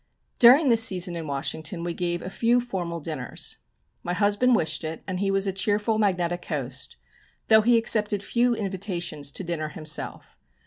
During 0.39 0.69
this 0.69 0.83
season 0.83 1.15
in 1.15 1.27
Washington 1.27 1.83
we 1.83 1.93
gave 1.93 2.23
a 2.23 2.29
few 2.31 2.59
formal 2.59 2.99
dinners. 3.01 3.57
My 4.01 4.13
husband 4.13 4.55
wished 4.55 4.83
it, 4.83 5.03
and 5.05 5.19
he 5.19 5.29
was 5.29 5.45
a 5.45 5.53
cheerful, 5.53 5.99
magnetic 5.99 6.43
host, 6.45 6.97
though 7.49 7.61
he 7.61 7.77
accepted 7.77 8.23
few 8.23 8.55
invitations 8.55 9.31
to 9.33 9.43
dinner 9.43 9.69
himself. 9.69 10.39